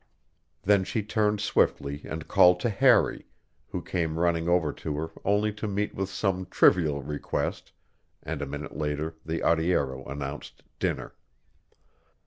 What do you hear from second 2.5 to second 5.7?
to Harry, who came running over to her only to